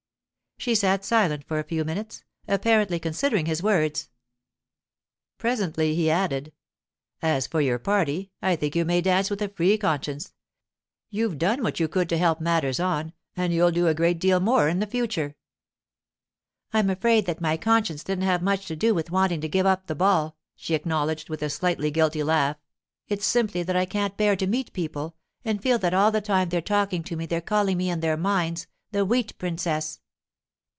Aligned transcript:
She 0.57 0.75
sat 0.75 1.03
silent 1.03 1.43
for 1.47 1.57
a 1.57 1.63
few 1.63 1.83
minutes, 1.83 2.23
apparently 2.47 2.99
considering 2.99 3.47
his 3.47 3.63
words. 3.63 4.11
Presently 5.39 5.95
he 5.95 6.07
added— 6.07 6.53
'As 7.19 7.47
for 7.47 7.61
your 7.61 7.79
party, 7.79 8.29
I 8.43 8.55
think 8.55 8.75
you 8.75 8.85
may 8.85 9.01
dance 9.01 9.31
with 9.31 9.41
a 9.41 9.49
free 9.49 9.75
conscience. 9.79 10.35
You've 11.09 11.39
done 11.39 11.63
what 11.63 11.79
you 11.79 11.87
could 11.87 12.07
to 12.09 12.17
help 12.19 12.39
matters 12.39 12.79
on, 12.79 13.13
and 13.35 13.51
you'll 13.51 13.71
do 13.71 13.87
a 13.87 13.95
great 13.95 14.19
deal 14.19 14.39
more 14.39 14.69
in 14.69 14.77
the 14.77 14.85
future.' 14.85 15.35
'I'm 16.73 16.91
afraid 16.91 17.25
that 17.25 17.41
my 17.41 17.57
conscience 17.57 18.03
didn't 18.03 18.25
have 18.25 18.43
much 18.43 18.67
to 18.67 18.75
do 18.75 18.93
with 18.93 19.09
wanting 19.09 19.41
to 19.41 19.49
give 19.49 19.65
up 19.65 19.87
the 19.87 19.95
ball,' 19.95 20.37
she 20.55 20.75
acknowledged, 20.75 21.27
with 21.27 21.41
a 21.41 21.49
slightly 21.49 21.89
guilty 21.89 22.21
laugh. 22.21 22.57
'It's 23.07 23.25
simply 23.25 23.63
that 23.63 23.75
I 23.75 23.85
can't 23.85 24.15
bear 24.15 24.35
to 24.35 24.45
meet 24.45 24.73
people, 24.73 25.15
and 25.43 25.59
feel 25.59 25.79
that 25.79 25.95
all 25.95 26.11
the 26.11 26.21
time 26.21 26.49
they're 26.49 26.61
talking 26.61 27.01
to 27.05 27.15
me 27.15 27.25
they're 27.25 27.41
calling 27.41 27.77
me 27.77 27.89
in 27.89 28.01
their 28.01 28.15
minds 28.15 28.67
"the 28.91 29.03
Wheat 29.03 29.35
Princess." 29.39 29.97